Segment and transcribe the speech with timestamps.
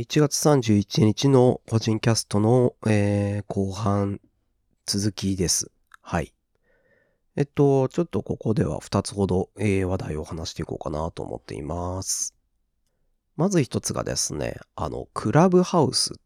[0.00, 4.20] 1月31日の個人キャストの、えー、後半
[4.84, 5.70] 続きです。
[6.02, 6.34] はい。
[7.34, 12.34] えっと、ちょっとここでは2つほど、えー、話題を話していこうかなと思っています。
[13.36, 16.16] まず一つがですね、あの、クラブハウスっ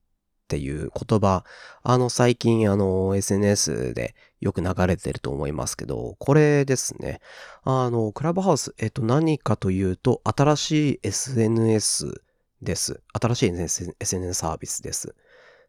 [0.48, 1.45] ていう言葉、
[1.84, 7.21] あの、最近、あの、SNS でよく流れてると思いますけど、これですね。
[7.62, 12.21] あの、クラブハウス、えっと、何かというと、新しい SNS
[12.63, 13.01] です。
[13.21, 15.15] 新しい SNS サービスです。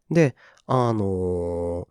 [0.09, 0.35] で、
[0.67, 1.87] あのー、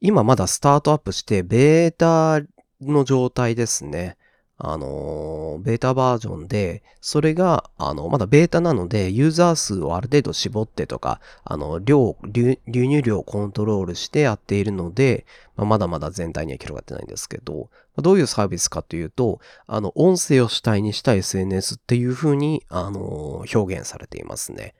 [0.00, 2.46] 今まだスタートアップして、ベータ
[2.80, 4.16] の状態ですね。
[4.56, 24.74] あの、ベータバージョンで、それが、あの、まだベータなので、ユーザー数をある程度絞ってとか、あの、量、流入量をコントロールしてやっているので、まあ、まだまだ全体には広がってないんですけど、どういうサービスかというと、あの、音声を主体にした SNS っていう風に、あの、表現されていますね。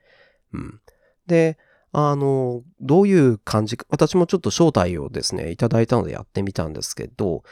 [0.53, 0.79] うん。
[1.27, 1.57] で、
[1.91, 7.43] あの、どういう感じか、私もちょっと招待をですね、いただいたのでやってみたんですけど、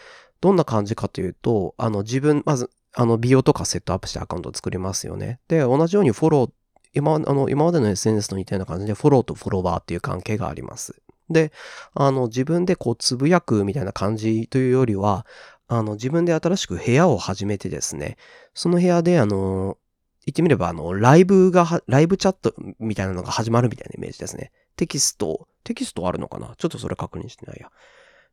[0.43, 5.39] どんな感じかというと、あの自分、まず、あの、美容とかセットアップしてアカウントを作りますよね。
[5.47, 6.51] で、同じようにフォロー、
[6.93, 11.01] 今、あの、今までの SNS と似たような感じで、フォローとフォロワーっていう関係があります。
[11.29, 11.53] で、
[11.93, 15.25] あの、自分でこう、つぶやくみたいな感じというよりは、
[15.69, 18.17] あの、自分で新しく部屋を始めてですね、
[18.53, 19.77] その部屋で、あの、
[20.25, 24.51] 言ってみれば、あの、ライブが、ライブチャットみたいなのが始まるみたいなイメージですね。
[24.75, 26.53] テキスト、テキストあるのかな？
[26.57, 27.69] ちょっとそれ確認してないや。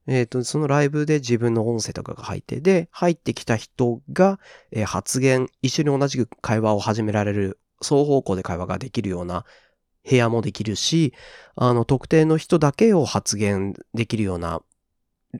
[0.06, 9.44] えっ、ー、と、そのライブで自分の音声とかが入って、で、入ってきた人が、えー、発言、一緒に同じく会話を始められる、双方向で会話ができるような
[10.08, 11.14] 部屋もできるし、
[11.54, 14.62] あの、特定の人だけを発言できるような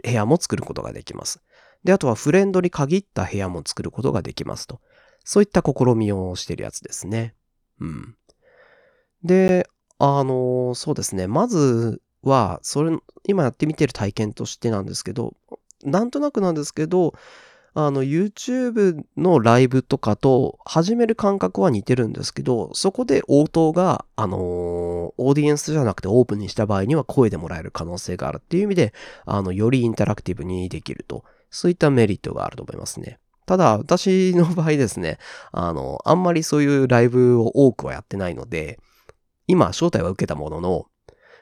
[0.03, 1.42] 部屋も作ることができます。
[1.84, 4.81] で、あとはフレンドに限った部屋も作ることができますと。
[5.25, 7.34] そういった試みをしてるやつですね。
[7.81, 8.16] うん。
[9.22, 11.27] で、あの、そうですね。
[11.27, 15.34] まずは、それ、今やってみてる体験としてなんですけど、
[15.84, 17.14] なんとなくなんですけど、
[17.72, 28.92] あの、YouTube のライブとかと始める感覚は似てるんですけど、そこで応答が、あのー、オーディエンスじゃなくてオープンにした場合には声でもらえる可能性があるっていう意味で、
[29.25, 33.19] あの、よりインタラクティブにできると、そういったメリットがあると思いますね。
[33.47, 35.19] ただ、私の場合ですね、
[35.52, 38.78] あの、あんまりそういうライブを多くはやってないので、
[39.47, 40.87] 今、招待は受けたものの、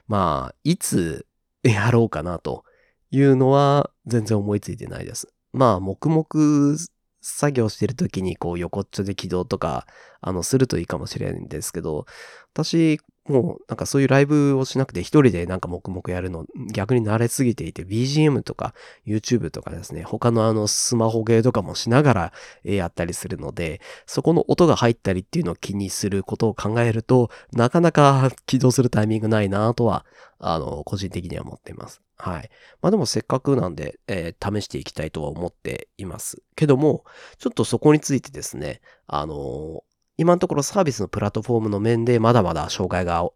[0.09, 1.27] まあ、いつ
[1.63, 2.65] やろうかなと
[3.11, 5.29] いうのは全然思いついてないです。
[5.53, 6.79] まあ、黙々
[7.21, 9.87] 作業してる時にこう横っちょで起動とか、
[10.21, 12.07] あの、するといいかもしれないんですけど、
[12.53, 18.75] 私、もうなんかそういうライブをしなくて一人でなんか黙々やるの逆に慣れすぎていて BGM とか
[19.06, 22.33] YouTube とかですね、他のあのスマホゲーとかもしながら
[22.65, 30.05] やったりするので、そこの音が入ったりっていうのを気にすることを考えると、なかなか起動するタイミングないなとは、
[30.39, 32.00] あの、個人的には思っています。
[32.16, 32.50] はい。
[32.83, 36.43] まあでもせっかくなんで、えー、試していきたいとは思っています。
[36.56, 37.05] けども、
[37.39, 39.84] ちょっとそこについてですね、あの
[40.19, 43.27] 今のところサービスのプラットフォームの面でまだまだ障害が、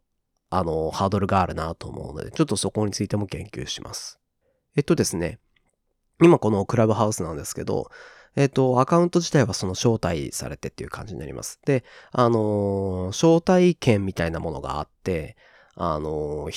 [0.51, 4.19] あの、ハードルがあるなと思うので、ちょっとそこについても研究します。
[4.77, 5.39] えっとですね、
[6.21, 7.91] 今このクラブハウスなんですけど、
[8.35, 11.61] えっと、アカウント自体はその招待されてっていう感じになります。
[11.65, 15.37] で、あの招待券みたいなものがあって、
[15.75, 16.49] あの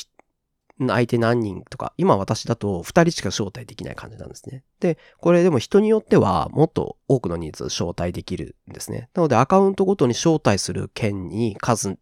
[0.77, 4.63] 相手何人とか、今私だと2人しか招待できない感じなんですね。
[4.79, 9.09] で、これでも人によってはもっと多くの人数招待できるんですね。
[9.13, 11.97] なのでアカウントごとに招待する件に数、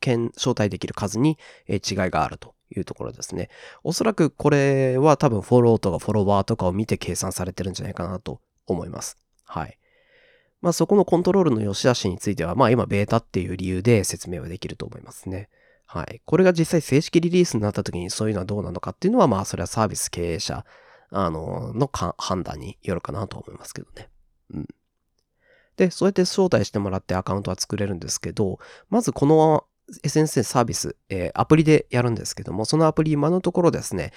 [0.00, 1.78] 件、招待できる数に違い
[2.10, 3.48] があるというところですね。
[3.82, 9.16] おそらくこれは多分フォローとかフォロワーとかを見て計算されてるんじゃないかなと思います。
[9.44, 9.78] はい。
[10.60, 15.48] まあそこのコントロールの良し悪しについては、まあ今ベータっていう理由で説明はできると思いますね。
[15.92, 16.22] はい。
[16.24, 20.64] これが実際正式リリースになった時にそういうのはどうなのかっていうのは、まあ、それはサービス経営者、
[21.10, 24.08] あの、の判断によるかなと思いますけどね。
[24.54, 24.68] うん。
[25.76, 28.58] で、そうやって招待してもらってアカウントは作れるんですけど、
[28.88, 29.66] まずこの
[30.02, 34.12] SNS サービス、えー、アプリでやるんですけども、そのアプリ今のところですね、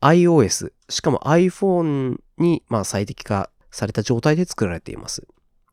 [0.00, 5.26] iOS、しかも iPhone に、まあ、最適化された状態で作られています。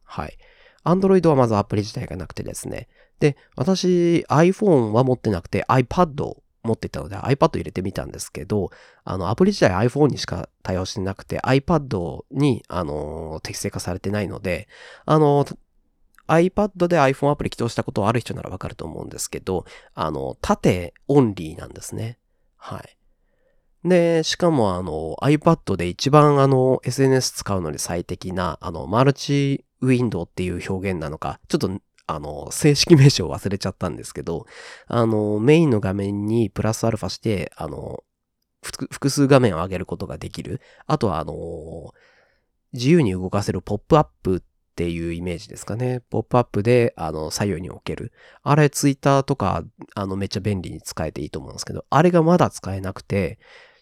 [0.03, 0.35] はい。
[0.87, 2.87] Android はまずアプリ自体がなくてですね。
[3.19, 8.69] で、私 iPhone は持ってなくて iPad を持ってたので iPad 入れてみたんですけど、
[9.03, 14.67] あの、アプリ自体 iPhone にしか対応してなくて iPad に、あの、適正化されてないので、
[15.05, 15.45] あの、
[16.27, 22.17] iPad で iPhone アプリ起動したことある人ならわかると思うんですけど、あの、縦オンリーなんですね。
[22.57, 22.96] はい。
[23.87, 31.69] で、しかもあの iPad で一番あの SNS 使うのに最適なあのマルチウィンドウっていう表現なのか、ちょっと
[32.07, 34.45] あの、正式名称忘れちゃったんですけど、
[34.87, 38.03] あの、メインの画面にプラスアルファして、あの、
[38.63, 40.61] 複数画面を上げることができる。
[40.87, 41.93] あとは、あの、
[42.73, 44.41] 自由に動かせるポップアップっ
[44.75, 46.01] ていうイメージですかね。
[46.09, 48.13] ポップアップで、あの、左右に置ける。
[48.41, 49.63] あれ、ツイッターとか、
[49.93, 53.37] あの、めっちゃ便利に使えていいと思うんですけど、あれがまだ使えなくて、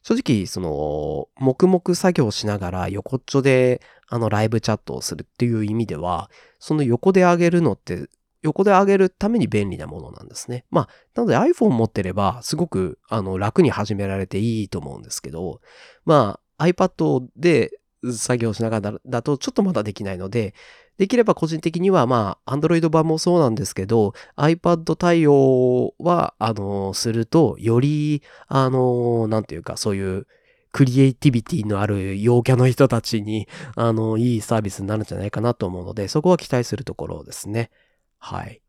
[0.05, 6.29] 正直、その、黙々作業しながら横っちょで、あの、ライブチャットをするっていう意味では、
[6.59, 8.07] その横で上げるのって、
[8.43, 10.63] 横で上げるために便利なものなんですね。
[10.69, 15.59] まあ、なので iPhone 持ってれば、すごく、あの、楽に始められていいと思うんですけど、
[16.05, 17.71] まあ、iPad で
[18.13, 20.53] 作業しながらだとちょっとまだできないので、
[20.97, 30.27] できれば個人的には、まあ、Android 版もそうなんですけど、iPad 対応は、あの、すると、より、あの、なんていうか、そういう、
[30.71, 33.47] クリエイティビティのある陽キャの人たちに、
[33.77, 37.71] あの、いいサービスになるんじゃないかなと思うので、そこは期待するところですね。
[38.19, 38.61] はい。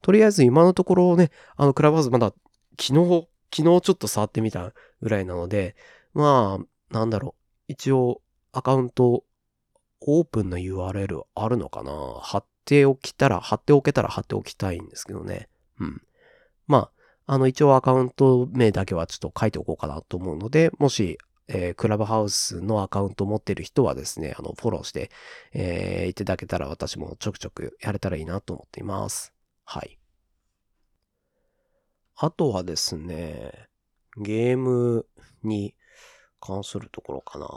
[0.00, 2.32] とりあえず今のところね、あの、クラブハウスまだ
[2.80, 5.74] 昨日、昨日ちょっと触ってみたぐらいなので、
[6.14, 7.34] まあ、なんだろ
[7.68, 7.72] う。
[7.72, 9.24] 一応、アカウント
[10.00, 11.92] オープンな URL あるのかな？
[12.20, 15.48] 貼っておきたら、貼っておけたら貼っておきたいんですけどね。
[15.80, 16.02] うん。
[16.66, 16.90] ま
[17.26, 21.18] あ、あの、一応アカウント名だけはちょっと書いておこうかなと思うので、もし、
[21.48, 25.10] えー、クラブハウスのアカウント持ってる人はですね、あの、フォローして、
[25.52, 29.32] えー、いただけたら私もちょくちょくやれたらいいなと思っています。
[29.64, 29.98] はい。
[32.16, 33.68] あとはですね、
[34.16, 35.06] ゲーム
[35.42, 35.74] に
[36.40, 37.48] 関するところかな。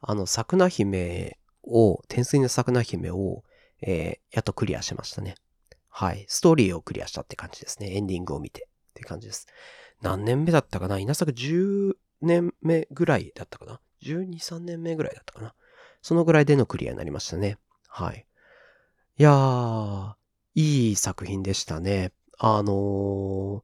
[0.00, 3.42] あの、桜姫を、天水の桜姫を、
[3.80, 5.34] えー、やっとクリアしましたね。
[5.88, 6.24] はい。
[6.28, 7.94] ストーリーをクリアしたって感じですね。
[7.96, 9.46] エンディングを見てって感じです。
[10.00, 10.98] 何年目だったかな？
[10.98, 15.54] 稲作10年目ぐらいだったかな ?12、3年目ぐらいだったかな？
[16.00, 17.58] そのぐらいでのクリアになりましたね。
[17.88, 18.26] はい。
[19.18, 20.14] いやー、
[20.54, 22.12] いい作品でしたね。
[22.38, 23.62] あの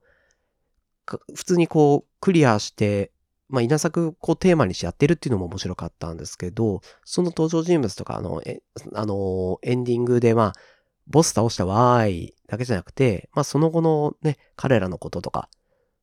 [1.06, 3.10] ー、普通にこう、クリアして、
[3.48, 8.62] まあ、稲作こうテーマにしてやってるっていうのも面白かったんですけど、その登場人物とか、あの、え、
[8.94, 10.52] あの、エンディングで、まあ、
[11.06, 15.48] ボス倒したわーいだけじゃなくて、まあ、その後のね、彼らのこととか、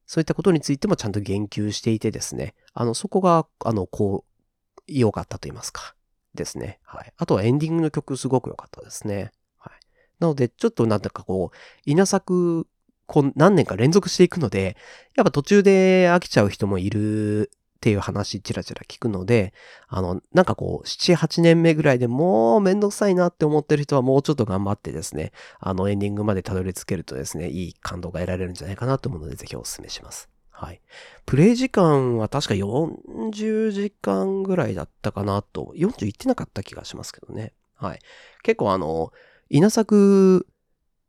[0.07, 5.95] そういったことについてもちゃんと言及していてですね、あの、そこが、あの、こう、良かったと言いますか、
[6.33, 6.79] ですね。
[6.83, 7.13] はい。
[7.17, 9.31] あとはエンディングの曲すごく良かったですね。
[9.57, 9.73] はい。
[10.19, 12.67] なので、ちょっとなんていうかこう、稲作
[13.07, 14.77] こう何年か連続していくので、
[15.15, 19.53] やっぱ途中で飽きちゃう人もいるっていう話ちらちら聞くので、
[19.87, 30.29] あの、なんかこう、7、8年目ぐらいでもうめんどくさいなって思ってる人はもうちょっと頑張ってですね、あのエンディングまでたどり着けるとですね、いい感動が得られるんじゃないかなと思うので、ぜひお勧めします。
[30.49, 30.81] はい。
[31.25, 37.53] プレイ時間は確か40時間ぐらいだったかなと、40いってなかった気がしますけどね。
[37.75, 37.99] はい。
[38.41, 39.11] 結構あの、
[39.49, 40.47] 稲作、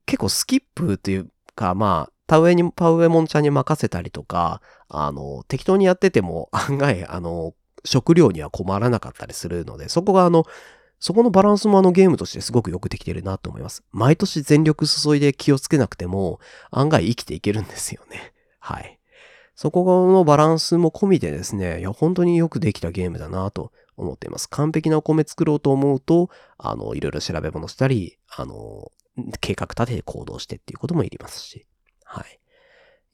[0.05, 7.55] 結構スキップというか、まあ、田植えに、田植えもんちゃんに任せたりとか、あの、適当にやってても 案外、あの、
[7.85, 10.45] 食料には困らなかったりするので、そこがあの、
[10.99, 13.85] そこのバランスもあのゲームとしてすごくよくできてるなと思います。
[13.93, 18.33] 毎年全力注いで気をつけなくても、案外生きていけるんですよね。
[18.61, 18.99] はい。
[19.55, 24.49] そこのバランスも込みでですね、いや、本当によくできたゲームだなと思っています。
[24.51, 28.91] 完璧なお米作ろうと思うと、あの、いろいろ調べ物したり、あの、
[29.41, 31.67] 計画立てて行動してっていうこともいりますし。
[32.05, 32.41] はい。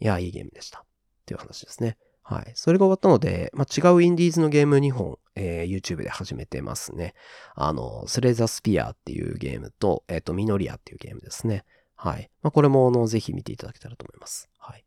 [0.01, 0.81] いや、いいゲームでした。
[0.81, 0.85] っ
[1.27, 1.97] ていう話ですね。
[2.23, 2.53] はい。
[2.55, 7.15] それが終わったので、まあ、違うインディーズのゲーム2本、えー、YouTube で始めてますね。
[7.55, 11.65] あの、スレザスピアっていうゲームと、えっ、ー、と、ミノリアっていうゲームですね。
[11.97, 12.31] はい。
[12.43, 14.49] まあ、これも、あの、ぜひ見ていただけたらと思います。
[14.59, 14.85] はい。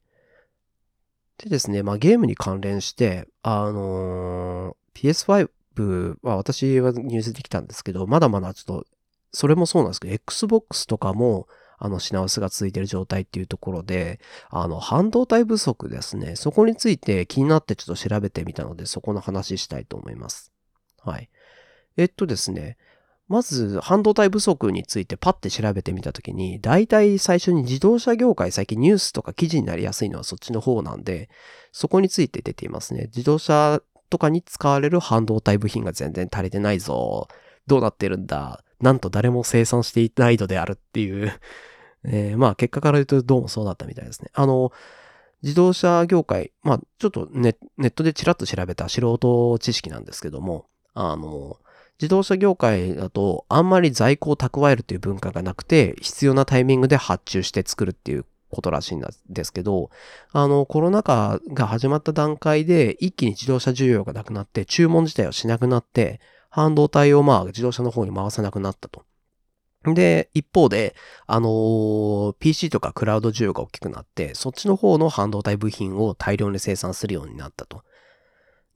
[1.38, 8.88] でですね、まあ、ゲームに関連して、あのー、PS5 は私はニュースできたんですけど、まだまだちょっと
[9.32, 16.36] それもそうなんですけど、Xbox とかも、あの、品薄が続いている状態っていうところで、あの、半導体不足ですね。
[16.36, 20.52] そこについて気になってちょっと調べてみたので、そこの話したいと思います。
[21.04, 21.30] はい。
[21.98, 22.78] えっとですね、
[23.28, 31.30] まず、半導体不足についてパッて調べてみたときに、大体最初に自動車業界、最近ニュースとか記事になりやすいのはそっちの方なんで、
[31.72, 33.06] そこについて出ていますね。
[33.06, 37.28] 自動車とかに使われる半導体部品が全然足りてないぞ。
[37.66, 38.64] どうなってるんだ。
[38.86, 41.34] なんと誰も生産していないのであるっていう
[42.06, 44.30] えー、まあ結果から言うとどうもそうだったみたいですね。
[44.34, 44.72] あの、
[45.42, 51.58] 自動車業界、まあちょっとネネットでチラッと調べた素人知識なんですけども、あの、
[52.00, 59.90] 自動車業界だとあんまり在庫を蓄えるという文化がなくて、必要なタイミングで発注して作るっていうことらしいんですけど、
[60.32, 66.20] あの、コロナ禍が始まった段階で一気に自動車需要がなくなって注文自体をしなくなって、
[66.56, 69.04] 半導体をまあ自動車の方に回さなくなったと。
[69.84, 70.96] で、一方で、
[71.28, 77.84] あのー PC とかクラウド需要が大きくなって、そっちの方の半導体部品を大量に生産するようになったと。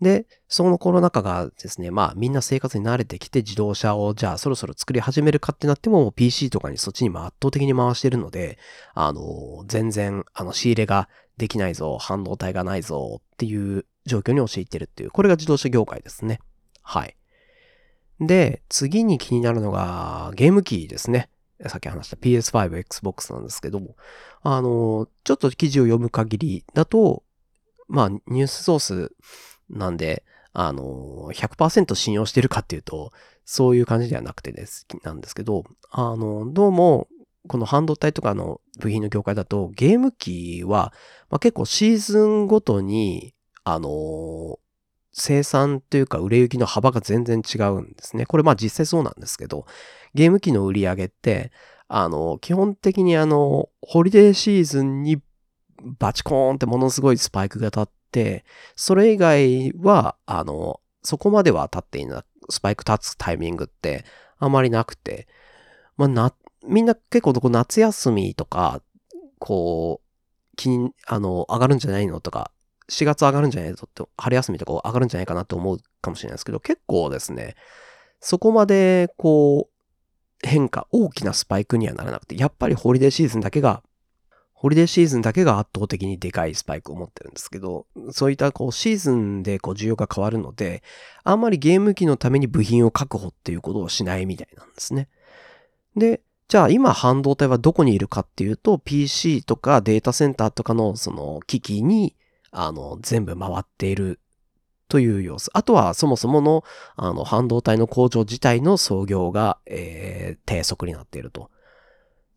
[0.02, 8.58] で、そのコロナ禍がですね、まあみんな生活に慣れてきて自動車をじゃあそろそろ作り始めるかってなっても PC とかにそっちにも圧倒的に回してるので、
[8.94, 11.08] あの、全然あの仕入れが
[11.38, 16.42] できないぞ、半導体がないぞっていう状況に陥ってるっていう、これが自動車業界ですね。
[16.84, 17.16] はい。
[18.20, 21.30] で、次に気になるのがゲーム機ですね。
[21.68, 23.96] さっき話した PS5、Xbox なんですけども、
[24.42, 27.24] あの、ちょっと記事を読む限りだと、
[27.88, 29.12] まあニュースソース
[29.70, 30.24] なんで、
[30.54, 33.12] あの、100%信用してるかっていうと、
[33.46, 37.08] そういう感じではなくてです、なんですけど、あの、どうも、
[37.48, 40.94] この半導体とかの部品の業界だと、ゲーム機は、
[41.30, 43.34] まあ、結構シーズンごとに、
[43.64, 44.60] あの、
[45.12, 48.26] 生産というか売れ行きの幅が全然違うんですね。
[48.26, 49.66] これまあ実際そうなんですけど、
[50.14, 51.52] ゲーム機の売り上げって、
[51.88, 55.22] あの、基本的にあの、ホリデーシーズンに
[55.82, 64.06] バチコーンってものすごいスパイクが立って、それ以外は、あの、そこまでは立っていない、スパイク立つタイミングって
[64.38, 65.28] あまりなくて、
[65.98, 66.34] まあな、
[66.66, 68.82] みんな結構どこ夏休みとか、
[69.40, 72.52] こう、気に、あの、上がるんじゃないのとか、
[72.90, 77.56] 4月上がるんじゃないのって、春休みとか上がるんじゃないかなと思うかもしれないですけど、結構ですね、
[78.20, 83.84] そこまで、こう、変化、大きなスパイクにはならなくて、やっぱりホリデーシーズンだけが
[84.60, 90.84] ホリデーシーズンだけが圧倒的にでかいスパイクを持ってるんですけど、そういったこうシーズンでこう需要が変わるので、
[91.24, 95.08] あんまりゲーム機のために部品を確保っていうことをしないみたいなんですね。
[95.96, 96.20] で、
[96.50, 102.18] じゃあ今半導体はどこにいるかっていうと、PC とかデータセンターとかのその機器に、
[102.52, 104.20] あの、全部回っている
[104.88, 105.50] という様子。
[105.54, 106.64] あとはそもそもの、
[106.96, 111.50] あの、半導体の工場自体の操業が、えー、低速になっていると。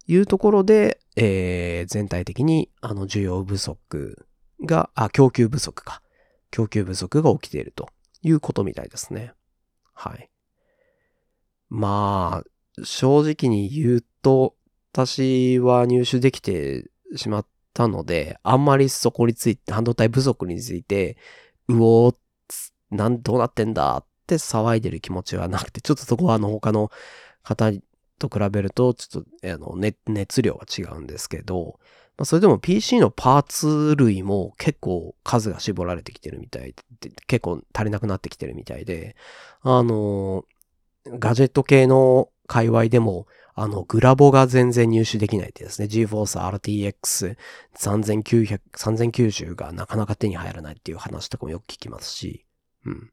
[0.07, 4.27] いうところで、えー、全体的にあの需要不足
[4.65, 6.03] が、あ、供給不足か。
[6.51, 7.89] 供給不足が起きていると
[8.23, 9.33] いうことみたいですね。
[9.95, 10.29] はい。
[11.69, 14.55] まあ、正直に言うと、
[14.93, 21.17] 私は入手できてしまったので、あんまりそこについて、半導体不足について、
[21.69, 22.17] うおー、
[22.91, 26.91] なん、どうなってんだって騒いでる気持ちはなくて、ちょっとそこはあの他の
[27.43, 27.71] 方
[28.19, 31.79] と比べると、ちょっと、あの、熱、熱量が違うんですけど、
[32.19, 39.17] まあ、それでも PC のパーツ類も結構数が絞られてきてるみたいで、結構足りなくなってきてるみたいで、
[39.63, 40.45] あの、
[41.07, 47.37] ガジェット系の界隈でも、あの、グラボが全然入手できないってですね、GForce RTX
[47.77, 52.45] 3900、3090がなかなか手に入らないっていう話とかもよく聞きますし、
[52.87, 53.11] うん。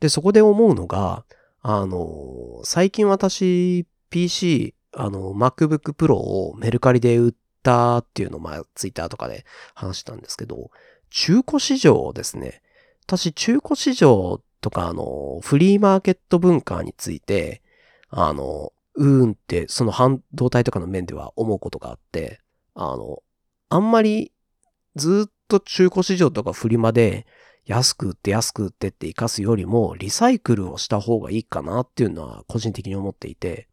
[0.00, 1.24] で、そこで思うのが、
[1.62, 9.44] あの、最近私、PC、あの、MacBook Pro をメルカリで売ったっていうのを、まあ、ツイッターとかで
[9.74, 10.70] 話したんですけど、
[11.10, 12.62] 中古市場ですね。
[13.06, 17.62] 私、中古市場とか、あの、フリーマーケット文化について、
[18.10, 22.40] あの、うーんって、その半導体とかの面では思うことがあって、
[22.74, 23.22] あの、
[23.68, 24.32] あんまり
[24.96, 27.26] ずっと中古市場とかフリマで
[27.64, 33.68] 安く売って安く売ってって活かすよりもリサイクルをした方がいいかなっていうのは個人的に思っていて、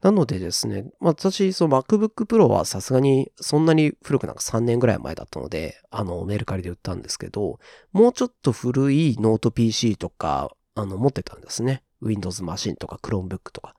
[0.00, 7.58] なのでですね、まあ、私、その MacBook Pro はさすがにそんなに古くなんか3年ぐらい前だったので、あの、メルカリで売ったんですけど、
[7.92, 11.82] もうちょっと古いノート PC とか、あの、持ってたんですね。
[12.02, 13.74] Windows マシンとか Chromebook とか。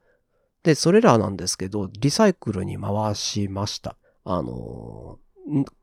[0.64, 3.96] で、それらなんですけど、リサイクルに回しました。
[4.24, 5.18] あの、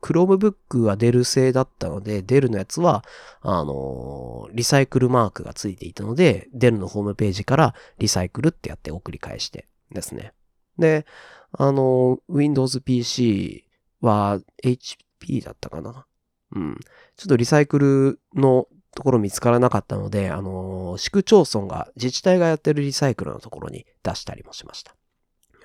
[0.01, 3.05] Chromebook はデル製だったので、デルのやつは、
[3.41, 10.33] あの、リサイクルマークがついていたので、デルのホームページからリサイクルってやって送り返してですね。
[10.79, 11.07] で、
[11.53, 13.65] あの、Windows PC
[14.01, 16.07] は HP だったかな。
[16.55, 16.79] うん。
[17.17, 24.95] ちょっとリサイクルのところ見つからなかったので、あの、市区町村が、自治体がやってるリサイクルのところに出したりもしました。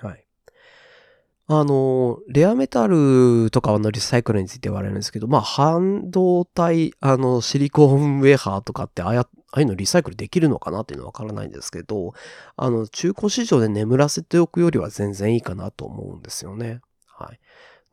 [0.00, 0.24] はい。
[1.46, 12.14] あの、レアメタルとかのリサイクルについて言われるんですけど、まあ、半導体、あの、シリコンウェハーとかってああや、ああいうのリサイクルできるのかなっていうのはわからないんですけど、
[12.56, 16.80] あの、中古市場で眠らせておくよりは全然いいかなと思うんですよね。
[17.06, 17.38] はい。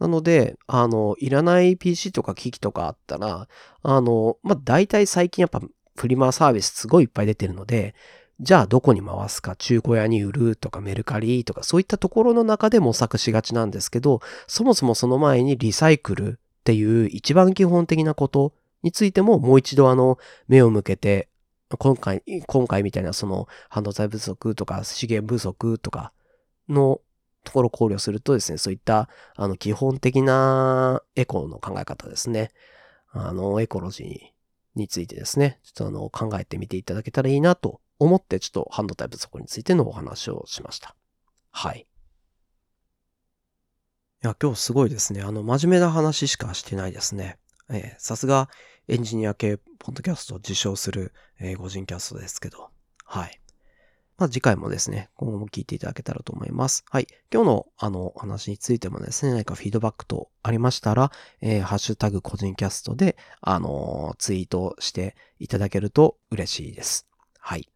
[0.01, 3.47] なので、あの、いらない PC とか機器とかあったら、
[3.83, 5.61] あの、まあ、大体最近やっぱ
[5.95, 7.93] フリマサービスすごいいっぱい出てるので、
[8.39, 20.17] じゃあどこに回すか、中古屋に売るとかメルカリとかそういったところの中で模索しがちなんですけど、そもそもその前にリサイクルっていう一番基本的なことについてももう一度あの
[20.47, 21.27] 目を向けて、
[21.77, 26.11] 今回、今回みたいなその半導体不足とか資源不足とか
[26.67, 27.01] の
[27.43, 32.51] ところを考慮するとですね、そういったあの基本的なエコの考え方ですね。
[33.11, 34.17] あの、エコロジー
[34.75, 40.95] についてですね、ちょっとあの考えてみていただけたらいいなと思ってちょっと半導体不足についてのお話をしました。
[41.51, 41.87] はい。
[44.23, 45.21] いや、今日すごいですね。
[45.21, 47.37] あの、真面目な話しかしてないですね。
[47.69, 48.49] えー、さすが
[48.87, 52.69] エンジニア系ポッドキャストを自称する、えー、個人キャストですけど。
[53.03, 53.40] はい。
[54.21, 56.85] まあ、次回もですね、今後も聞いていただけたらと思います。
[56.91, 57.07] はい。
[57.33, 61.11] 今日のあの話についてもですね、何かフィードバックとありましたら、
[61.41, 67.07] えー、ハッシュタグ個人キャストで、あのー、ツイートしていただけると嬉しいです。
[67.39, 67.67] はい。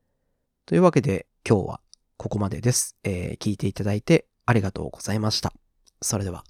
[0.67, 1.81] というわけで、今日は
[2.17, 2.95] ここまでです。
[3.03, 5.51] えー、聞いていただいてありがとうございました。
[5.99, 6.43] それでは。